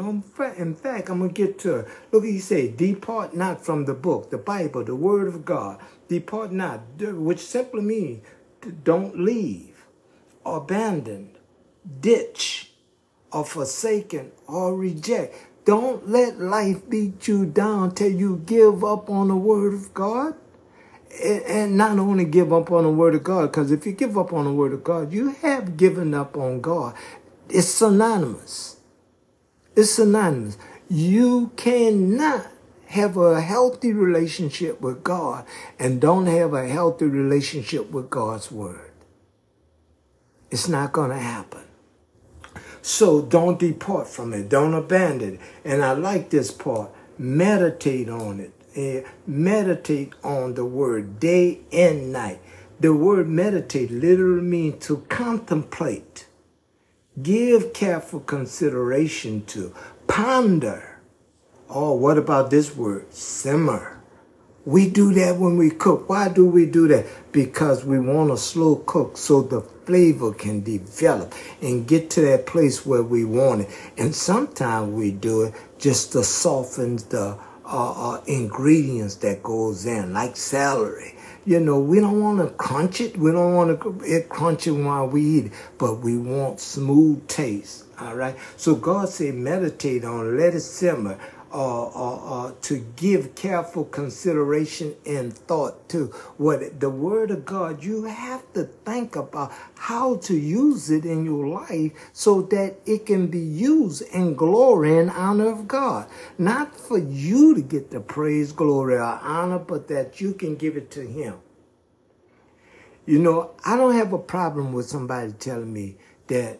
[0.57, 1.87] in fact, I'm going to get to it.
[2.11, 5.79] Look, he said, depart not from the book, the Bible, the word of God.
[6.09, 8.25] Depart not, which simply means
[8.83, 9.85] don't leave,
[10.45, 11.37] abandon,
[12.01, 12.73] ditch,
[13.31, 15.33] or forsaken, or reject.
[15.63, 20.35] Don't let life beat you down till you give up on the word of God.
[21.23, 24.31] And not only give up on the word of God, because if you give up
[24.31, 26.95] on the word of God, you have given up on God.
[27.49, 28.77] It's synonymous.
[29.75, 30.57] It's synonymous.
[30.87, 32.47] You cannot
[32.87, 35.45] have a healthy relationship with God
[35.77, 38.91] and don't have a healthy relationship with God's word.
[40.51, 41.61] It's not going to happen.
[42.81, 44.49] So don't depart from it.
[44.49, 45.39] Don't abandon it.
[45.63, 46.91] And I like this part.
[47.17, 48.58] Meditate on it.
[48.79, 52.39] Uh, meditate on the word day and night.
[52.79, 56.27] The word meditate literally means to contemplate,
[57.21, 59.75] give careful consideration to,
[60.07, 61.01] ponder.
[61.69, 63.13] Oh, what about this word?
[63.13, 64.01] Simmer.
[64.63, 66.07] We do that when we cook.
[66.07, 67.05] Why do we do that?
[67.33, 72.45] Because we want to slow cook so the flavor can develop and get to that
[72.45, 73.69] place where we want it.
[73.97, 77.37] And sometimes we do it just to soften the
[77.69, 81.15] uh, uh, ingredients that goes in, like celery.
[81.45, 83.17] You know, we don't want to crunch it.
[83.17, 87.85] We don't want to it crunching while we eat it, but we want smooth taste.
[87.99, 88.35] All right.
[88.57, 91.17] So God said, meditate on, it, let it simmer
[91.51, 92.15] uh, uh,
[92.47, 96.05] uh, to give careful consideration and thought to
[96.37, 101.25] what the Word of God, you have to think about how to use it in
[101.25, 106.07] your life so that it can be used in glory and honor of God.
[106.37, 110.77] Not for you to get the praise, glory, or honor, but that you can give
[110.77, 111.35] it to Him.
[113.05, 116.59] You know, I don't have a problem with somebody telling me that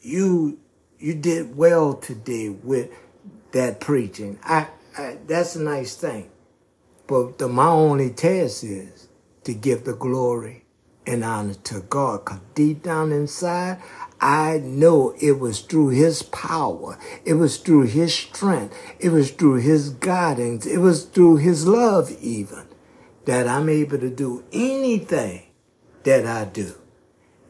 [0.00, 0.58] you
[0.98, 2.90] you did well today with
[3.54, 4.38] that preaching.
[4.44, 6.30] I, I that's a nice thing.
[7.06, 9.08] But the, my only task is
[9.44, 10.64] to give the glory
[11.06, 12.24] and honor to God.
[12.24, 13.80] Because deep down inside,
[14.20, 16.98] I know it was through his power.
[17.24, 18.76] It was through his strength.
[18.98, 20.66] It was through his guidance.
[20.66, 22.66] It was through his love even
[23.26, 25.44] that I'm able to do anything
[26.04, 26.74] that I do.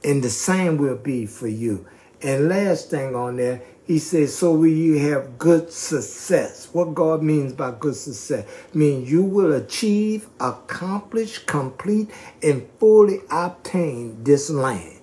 [0.03, 1.87] And the same will be for you.
[2.23, 6.69] And last thing on there, he says, so will you have good success.
[6.73, 12.11] What God means by good success means you will achieve, accomplish, complete,
[12.43, 15.03] and fully obtain this land.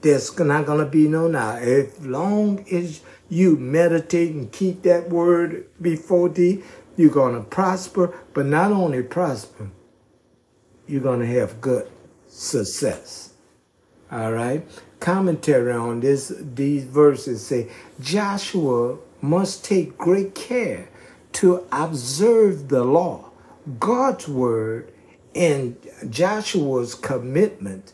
[0.00, 1.56] There's not going to be no now.
[1.56, 6.62] As long as you meditate and keep that word before thee,
[6.96, 9.70] you're going to prosper, but not only prosper,
[10.86, 11.90] you're going to have good
[12.28, 13.32] success.
[14.10, 14.66] All right?
[15.04, 17.68] Commentary on this these verses say
[18.00, 20.88] Joshua must take great care
[21.32, 23.30] to observe the law,
[23.78, 24.90] God's word,
[25.34, 25.76] and
[26.08, 27.92] Joshua's commitment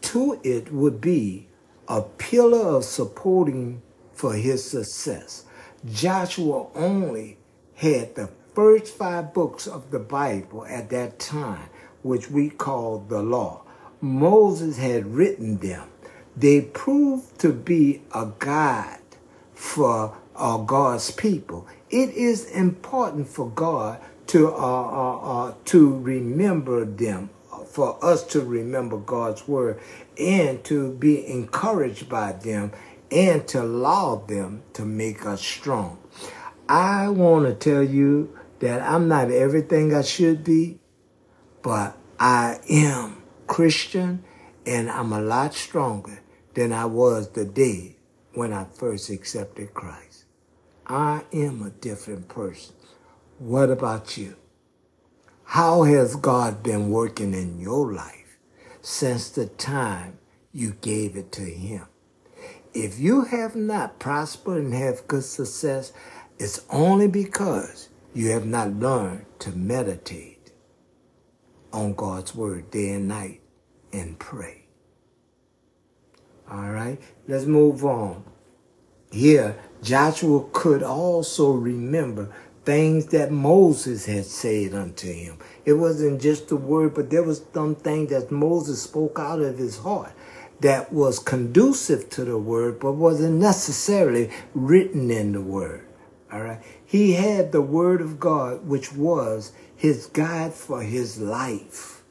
[0.00, 1.46] to it would be
[1.88, 3.82] a pillar of supporting
[4.14, 5.44] for his success.
[5.92, 7.36] Joshua only
[7.74, 11.68] had the first five books of the Bible at that time,
[12.00, 13.60] which we call the law.
[14.00, 15.88] Moses had written them
[16.36, 18.98] they prove to be a guide
[19.54, 21.66] for uh, God's people.
[21.90, 27.30] It is important for God to uh, uh, uh, to remember them,
[27.66, 29.80] for us to remember God's word,
[30.18, 32.72] and to be encouraged by them,
[33.10, 35.98] and to allow them to make us strong.
[36.68, 40.80] I want to tell you that I'm not everything I should be,
[41.62, 44.24] but I am Christian,
[44.66, 46.23] and I'm a lot stronger
[46.54, 47.96] than I was the day
[48.32, 50.24] when I first accepted Christ.
[50.86, 52.74] I am a different person.
[53.38, 54.36] What about you?
[55.44, 58.38] How has God been working in your life
[58.80, 60.18] since the time
[60.52, 61.86] you gave it to Him?
[62.72, 65.92] If you have not prospered and have good success,
[66.38, 70.52] it's only because you have not learned to meditate
[71.72, 73.40] on God's word day and night
[73.92, 74.63] and pray.
[76.50, 78.24] All right, let's move on.
[79.10, 82.30] Here, Joshua could also remember
[82.64, 85.38] things that Moses had said unto him.
[85.64, 89.58] It wasn't just the word, but there was some things that Moses spoke out of
[89.58, 90.12] his heart
[90.60, 95.86] that was conducive to the word, but wasn't necessarily written in the word.
[96.32, 96.60] All right.
[96.84, 102.02] He had the word of God, which was his guide for his life.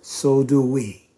[0.00, 1.08] So do we.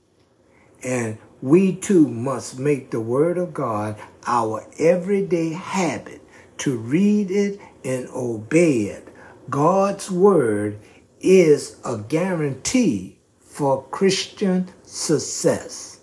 [0.82, 6.22] And we too must make the word of God our everyday habit
[6.56, 9.08] to read it and obey it.
[9.50, 10.78] God's word
[11.20, 16.00] is a guarantee for Christian success,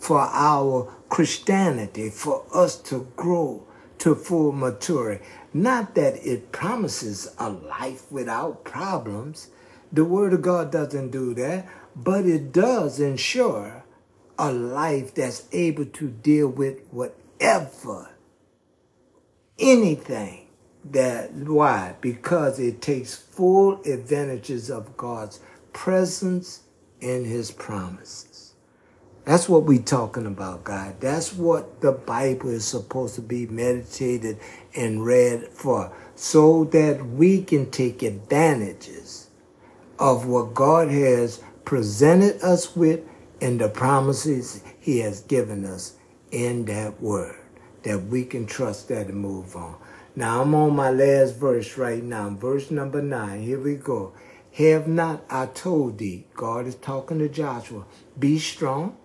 [0.00, 5.24] for our Christianity, for us to grow to full maturity.
[5.54, 9.50] Not that it promises a life without problems.
[9.92, 13.84] The Word of God doesn't do that, but it does ensure
[14.38, 18.10] a life that's able to deal with whatever,
[19.58, 20.46] anything
[20.84, 21.96] that, why?
[22.00, 25.40] Because it takes full advantages of God's
[25.72, 26.62] presence
[27.02, 28.54] and His promises.
[29.24, 31.00] That's what we talking about, God.
[31.00, 34.38] That's what the Bible is supposed to be meditated
[34.74, 39.28] and read for, so that we can take advantages
[39.98, 43.00] of what God has presented us with
[43.40, 45.94] and the promises He has given us
[46.30, 47.36] in that word,
[47.82, 49.76] that we can trust that and move on.
[50.16, 53.42] Now I'm on my last verse right now, verse number nine.
[53.42, 54.12] Here we go.
[54.54, 57.84] Have not I told thee, God is talking to Joshua,
[58.18, 58.96] be strong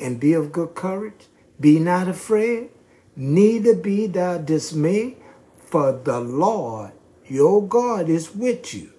[0.00, 1.26] and be of good courage.
[1.60, 2.70] Be not afraid,
[3.14, 5.16] neither be thou dismayed,
[5.56, 6.92] for the Lord
[7.26, 8.92] your God is with you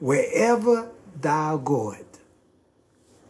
[0.00, 2.03] wherever thou goest.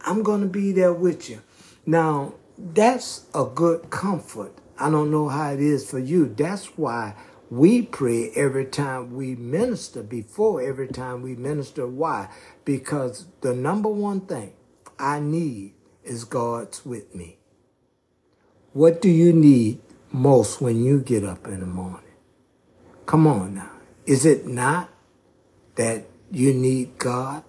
[0.06, 1.40] I'm going to be there with you.
[1.86, 4.52] Now, that's a good comfort.
[4.78, 6.26] I don't know how it is for you.
[6.26, 7.14] That's why
[7.50, 11.86] we pray every time we minister, before every time we minister.
[11.86, 12.28] Why?
[12.64, 14.52] Because the number one thing
[14.98, 17.38] I need is God's with me.
[18.72, 19.80] What do you need
[20.10, 22.00] most when you get up in the morning?
[23.06, 23.70] Come on now.
[24.06, 24.90] Is it not
[25.76, 27.44] that you need God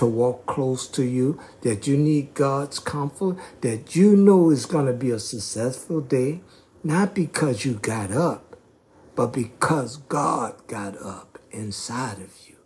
[0.00, 4.86] to walk close to you, that you need God's comfort, that you know is going
[4.86, 6.40] to be a successful day,
[6.82, 8.56] not because you got up,
[9.14, 12.56] but because God got up inside of you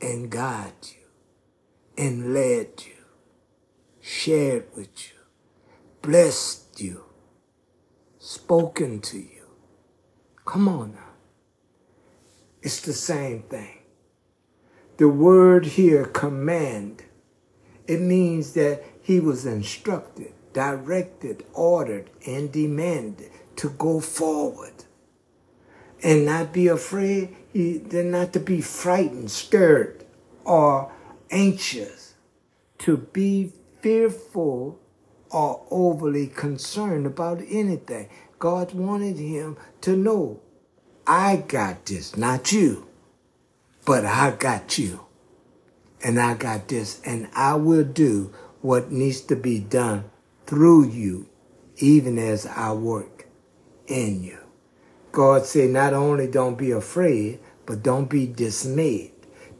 [0.00, 3.02] and guided you and led you
[4.00, 5.18] shared with you,
[6.02, 7.02] blessed you,
[8.20, 9.56] spoken to you.
[10.44, 11.14] Come on now.
[12.62, 13.77] It's the same thing.
[14.98, 17.04] The word here, command,
[17.86, 24.72] it means that he was instructed, directed, ordered, and demanded to go forward
[26.02, 30.04] and not be afraid, he, not to be frightened, scared,
[30.44, 30.90] or
[31.30, 32.14] anxious,
[32.78, 34.80] to be fearful
[35.30, 38.08] or overly concerned about anything.
[38.40, 40.40] God wanted him to know,
[41.06, 42.87] I got this, not you,
[43.88, 45.06] but I got you.
[46.04, 50.10] And I got this, and I will do what needs to be done
[50.44, 51.26] through you,
[51.78, 53.26] even as I work
[53.86, 54.40] in you.
[55.10, 59.12] God said, not only don't be afraid, but don't be dismayed.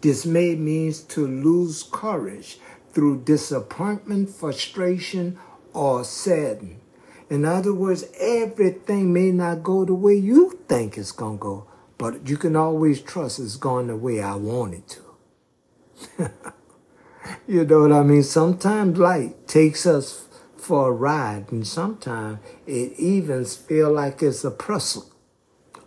[0.03, 2.59] Dismayed means to lose courage,
[2.93, 5.39] through disappointment, frustration,
[5.72, 6.76] or sadness.
[7.31, 11.68] In other words, everything may not go the way you think it's going to go,
[11.99, 14.96] but you can always trust it's going the way I want it
[16.16, 16.30] to.
[17.49, 18.22] you know what I mean?
[18.22, 24.51] Sometimes life takes us for a ride, and sometimes it even feel like it's a
[24.51, 25.11] pretzel,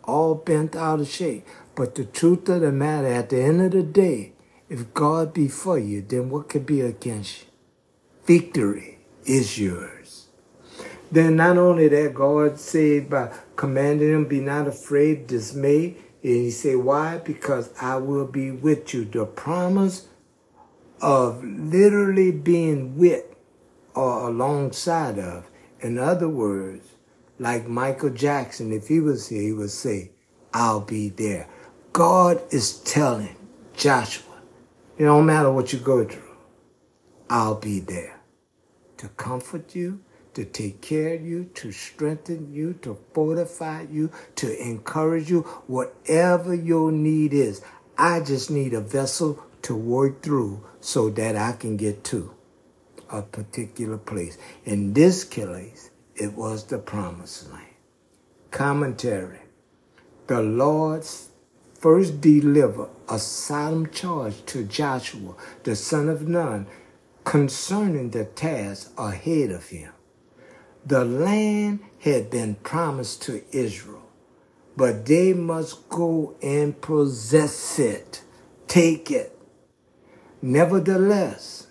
[0.04, 1.48] all bent out of shape.
[1.76, 4.34] But the truth of the matter, at the end of the day,
[4.70, 7.48] if God be for you, then what could be against you?
[8.26, 10.28] Victory is yours.
[11.12, 13.32] Then not only that, God said by
[13.62, 15.96] commanding them, be not afraid, dismay.
[16.24, 17.20] And he said, why?
[17.20, 19.06] Because I will be with you.
[19.06, 20.08] The promise
[21.00, 23.24] of literally being with
[23.94, 25.48] or alongside of.
[25.80, 26.88] In other words,
[27.38, 30.10] like Michael Jackson, if he was here, he would say,
[30.52, 31.48] I'll be there.
[31.94, 33.36] God is telling
[33.76, 34.42] Joshua,
[34.98, 36.36] it don't matter what you go through.
[37.30, 38.22] I'll be there
[38.98, 40.00] to comfort you,
[40.34, 46.54] to take care of you, to strengthen you, to fortify you, to encourage you, whatever
[46.54, 47.62] your need is.
[47.98, 52.34] I just need a vessel to work through so that I can get to
[53.10, 54.38] a particular place.
[54.66, 57.66] In this case, it was the promised land.
[58.52, 59.40] Commentary.
[60.28, 61.30] The Lord's
[61.74, 66.68] first deliver a solemn charge to Joshua, the son of Nun,
[67.24, 69.92] concerning the task ahead of him.
[70.86, 74.02] The land had been promised to Israel,
[74.76, 78.24] but they must go and possess it,
[78.68, 79.38] take it.
[80.42, 81.68] Nevertheless,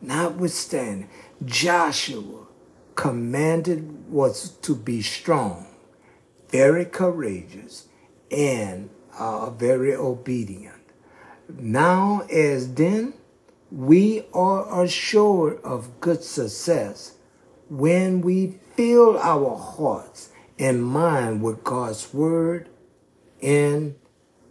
[0.00, 1.10] notwithstanding,
[1.44, 2.46] Joshua
[2.94, 5.66] commanded was to be strong,
[6.48, 7.88] very courageous,
[8.30, 8.88] and
[9.18, 10.80] uh, very obedient.
[11.48, 13.14] Now as then,
[13.70, 17.13] we are assured of good success
[17.68, 22.68] when we fill our hearts and mind with God's word
[23.42, 23.94] and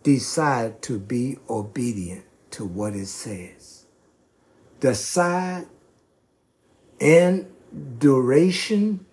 [0.04, 3.86] decide to be obedient to what it says.
[4.94, 5.66] Size
[7.00, 7.48] and
[8.00, 9.06] duration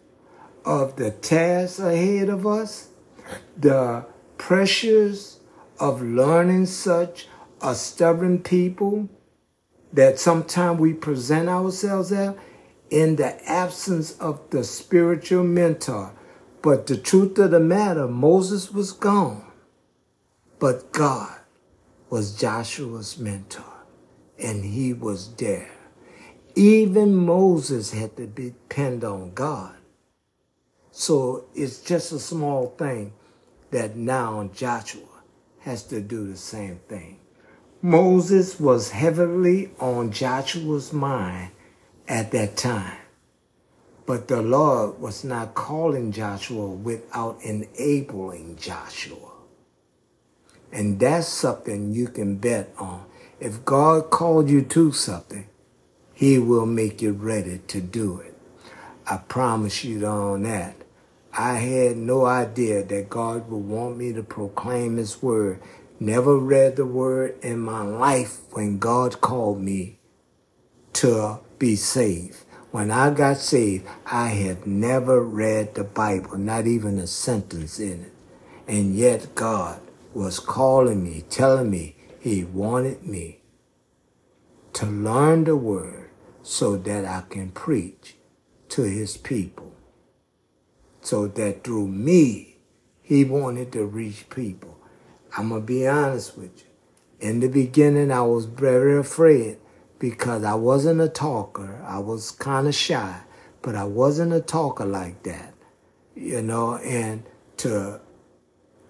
[0.64, 2.88] of the task ahead of us,
[3.56, 4.04] the
[4.36, 5.40] pressures
[5.78, 7.28] of learning such
[7.62, 9.08] a stubborn people
[9.92, 12.34] that sometimes we present ourselves as
[12.90, 16.12] in the absence of the spiritual mentor.
[16.62, 19.44] But the truth of the matter, Moses was gone,
[20.58, 21.38] but God
[22.10, 23.64] was Joshua's mentor,
[24.38, 25.70] and he was there.
[26.54, 29.76] Even Moses had to depend on God.
[30.90, 33.14] So it's just a small thing
[33.70, 35.22] that now Joshua
[35.60, 37.20] has to do the same thing.
[37.80, 41.52] Moses was heavily on Joshua's mind
[42.10, 42.98] at that time.
[44.04, 49.30] But the Lord was not calling Joshua without enabling Joshua.
[50.72, 53.06] And that's something you can bet on.
[53.38, 55.46] If God called you to something,
[56.12, 58.36] he will make you ready to do it.
[59.06, 60.76] I promise you on that.
[61.32, 65.60] I had no idea that God would want me to proclaim his word
[66.02, 69.98] Never read the word in my life when God called me
[70.94, 72.38] to be saved.
[72.72, 78.02] When I got saved, I had never read the Bible, not even a sentence in
[78.02, 78.12] it.
[78.66, 79.80] And yet God
[80.14, 83.42] was calling me, telling me he wanted me
[84.72, 86.10] to learn the word
[86.42, 88.16] so that I can preach
[88.70, 89.72] to his people.
[91.02, 92.58] So that through me,
[93.02, 94.78] he wanted to reach people.
[95.36, 97.28] I'm going to be honest with you.
[97.28, 99.58] In the beginning, I was very afraid
[100.00, 101.84] because I wasn't a talker.
[101.86, 103.20] I was kind of shy,
[103.62, 105.54] but I wasn't a talker like that,
[106.16, 107.22] you know, and
[107.58, 108.00] to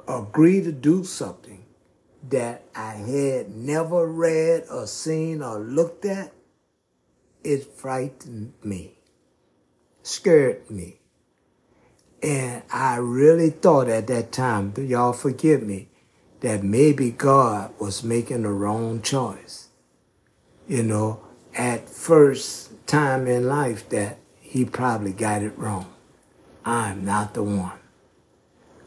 [0.09, 1.67] agree to do something
[2.31, 6.33] that I had never read or seen or looked at,
[7.43, 8.99] it frightened me,
[10.03, 11.01] scared me.
[12.23, 15.89] And I really thought at that time, y'all forgive me,
[16.41, 19.70] that maybe God was making the wrong choice.
[20.71, 21.18] You know,
[21.53, 25.93] at first time in life that he probably got it wrong.
[26.64, 27.81] I'm not the one.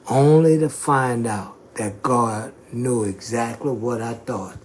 [0.10, 4.60] Only to find out that God knew exactly what I thought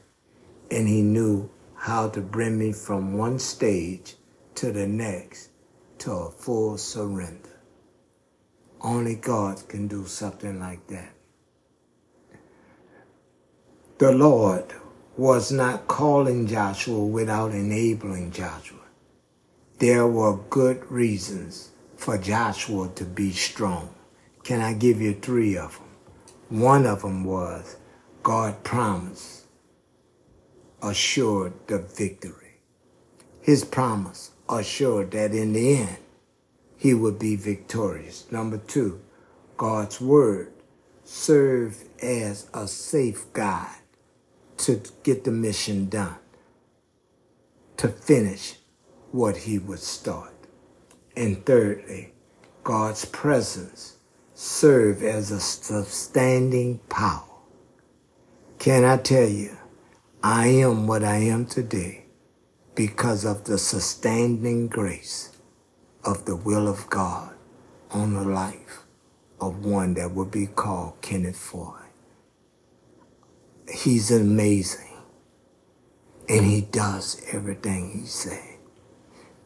[0.70, 4.14] and he knew how to bring me from one stage
[4.54, 5.50] to the next
[5.98, 7.58] to a full surrender.
[8.80, 11.14] Only God can do something like that.
[13.98, 14.72] The Lord
[15.18, 18.78] was not calling Joshua without enabling Joshua.
[19.80, 23.92] There were good reasons for Joshua to be strong.
[24.44, 26.60] Can I give you three of them?
[26.60, 27.76] One of them was
[28.22, 29.46] God promised,
[30.80, 32.60] assured the victory.
[33.40, 35.98] His promise assured that in the end,
[36.76, 38.30] he would be victorious.
[38.30, 39.00] Number two,
[39.56, 40.52] God's word
[41.02, 43.77] served as a safeguard
[44.58, 46.16] to get the mission done,
[47.76, 48.56] to finish
[49.12, 50.34] what he would start.
[51.16, 52.12] And thirdly,
[52.64, 53.96] God's presence
[54.34, 57.24] serve as a sustaining power.
[58.58, 59.56] Can I tell you,
[60.22, 62.06] I am what I am today
[62.74, 65.36] because of the sustaining grace
[66.04, 67.34] of the will of God
[67.90, 68.84] on the life
[69.40, 71.77] of one that would be called Kenneth Foy
[73.72, 74.84] he's amazing.
[76.28, 78.58] And he does everything he said.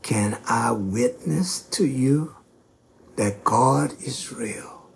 [0.03, 2.35] Can I witness to you
[3.17, 4.91] that God is real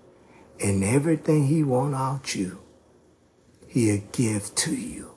[0.60, 2.60] and everything he wants out you,
[3.68, 5.12] he'll give to you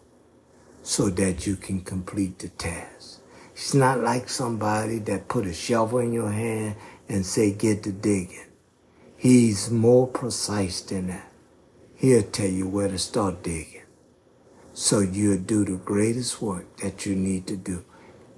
[0.83, 3.21] so that you can complete the task.
[3.55, 6.75] He's not like somebody that put a shovel in your hand
[7.07, 8.45] and say, get to digging.
[9.17, 11.31] He's more precise than that.
[11.95, 13.78] He'll tell you where to start digging
[14.79, 17.83] so you'll do the greatest work that you need to do,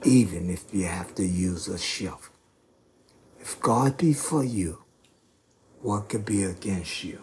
[0.03, 2.33] even if you have to use a shovel.
[3.39, 4.79] If God be for you,
[5.83, 7.21] what could be against you?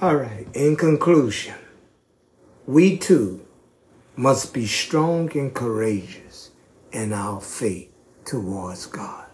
[0.00, 1.56] All right, in conclusion,
[2.66, 3.44] we too
[4.14, 6.52] must be strong and courageous
[6.92, 7.90] in our faith
[8.24, 9.26] towards God.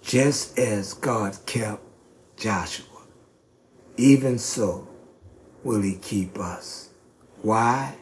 [0.00, 1.82] Just as God kept
[2.36, 2.86] Joshua,
[3.96, 4.86] even so
[5.64, 6.90] will he keep us.
[7.42, 7.96] Why?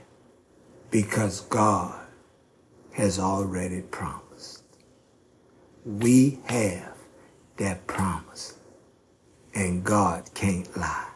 [0.90, 2.00] Because God
[2.92, 4.64] has already promised.
[5.84, 6.96] We have
[7.56, 8.56] that promise,
[9.54, 11.08] and God can't lie.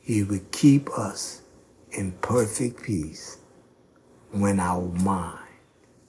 [0.00, 1.42] He will keep us
[1.92, 3.38] in perfect peace
[4.32, 5.38] when our mind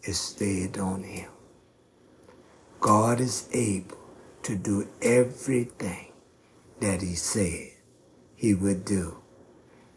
[0.03, 1.29] is stayed on Him.
[2.79, 3.97] God is able
[4.43, 6.11] to do everything
[6.79, 7.70] that He said
[8.41, 9.17] He would do,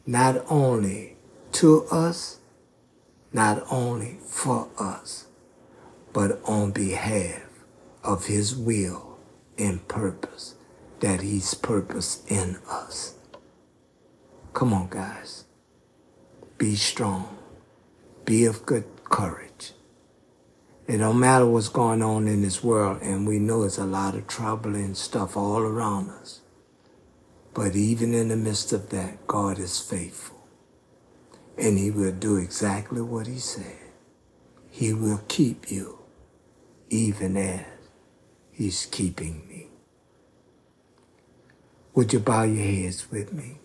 [0.04, 1.16] not only
[1.52, 2.40] to us,
[3.32, 5.28] not only for us,
[6.12, 7.40] but on behalf
[8.02, 9.18] of His will
[9.56, 10.56] and purpose
[11.00, 13.14] that He's purposed in us.
[14.52, 15.46] Come on, guys.
[16.58, 17.38] Be strong.
[18.26, 19.72] Be of good courage.
[20.86, 24.14] It don't matter what's going on in this world, and we know it's a lot
[24.14, 26.42] of trouble and stuff all around us.
[27.54, 30.48] But even in the midst of that, God is faithful.
[31.58, 33.78] And He will do exactly what He said.
[34.70, 36.00] He will keep you,
[36.90, 37.66] even as
[38.52, 39.68] He's keeping me.
[41.94, 43.58] Would you bow your heads with me?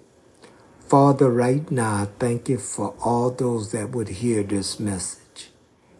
[0.79, 5.51] Father, right now, I thank you for all those that would hear this message.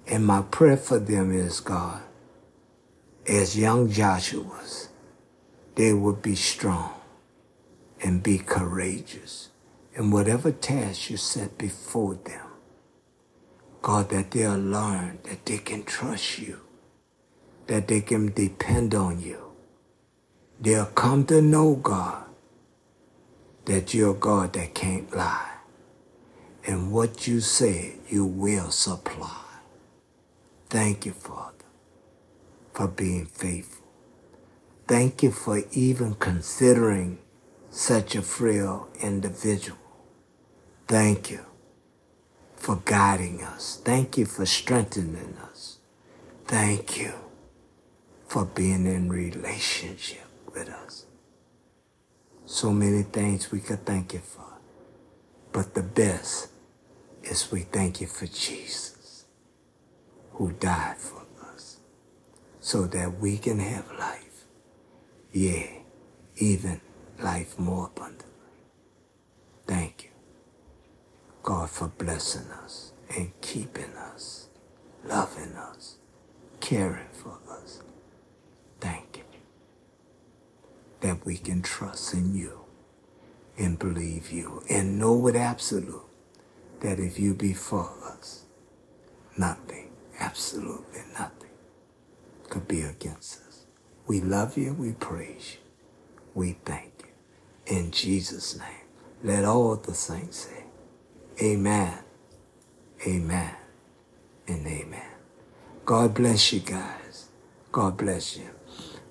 [0.07, 2.01] And my prayer for them is, God,
[3.27, 4.89] as young Joshua's,
[5.75, 6.98] they would be strong
[8.03, 9.49] and be courageous
[9.95, 12.47] in whatever task you set before them.
[13.81, 16.61] God, that they'll learn that they can trust you,
[17.67, 19.53] that they can depend on you.
[20.59, 22.25] They'll come to know, God,
[23.65, 25.51] that you're God that can't lie.
[26.65, 29.43] And what you said, you will supply.
[30.69, 31.65] Thank you, Father,
[32.73, 33.87] for being faithful.
[34.87, 37.19] Thank you for even considering
[37.72, 39.78] such a frail individual.
[40.88, 41.45] Thank you
[42.55, 43.80] for guiding us.
[43.84, 45.78] Thank you for strengthening us.
[46.45, 47.13] Thank you
[48.28, 51.05] for being in relationship with us.
[52.45, 54.45] So many things we could thank you for.
[55.51, 56.49] But the best
[57.24, 59.26] is we thank you for Jesus,
[60.34, 61.78] who died for us,
[62.59, 64.45] so that we can have life.
[65.32, 65.67] Yeah,
[66.38, 66.82] even
[67.20, 68.26] life more abundantly.
[69.67, 70.09] Thank you,
[71.43, 74.49] God, for blessing us and keeping us,
[75.05, 75.97] loving us,
[76.59, 77.82] caring for us.
[78.80, 79.24] Thank you
[81.01, 82.61] that we can trust in you
[83.57, 86.01] and believe you and know with absolute
[86.82, 88.45] that if you be for us,
[89.38, 91.49] nothing, absolutely nothing,
[92.49, 93.65] could be against us.
[94.07, 95.72] We love you, we praise you,
[96.34, 96.88] we thank you.
[97.70, 98.67] In Jesus' name,
[99.24, 100.63] let all the saints say,
[101.41, 101.99] Amen,
[103.07, 103.55] Amen,
[104.47, 105.09] and Amen.
[105.86, 107.28] God bless you guys.
[107.72, 108.49] God bless you.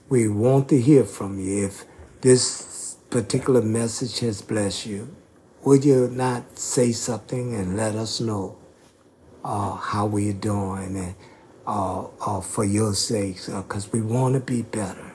[0.09, 1.67] We want to hear from you.
[1.67, 1.85] If
[2.21, 5.15] this particular message has blessed you,
[5.63, 8.59] would you not say something and let us know
[9.45, 11.15] uh, how we're doing and
[11.67, 13.49] uh, uh, for your sakes?
[13.49, 15.08] Because we want to be better,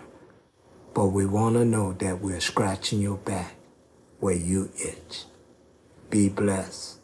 [0.94, 3.56] but we want to know that we're scratching your back
[4.20, 5.26] where you itch.
[6.10, 7.00] Be blessed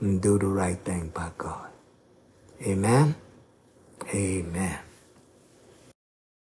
[0.00, 1.68] and do the right thing by God.
[2.66, 3.14] Amen.
[4.14, 4.83] Amen.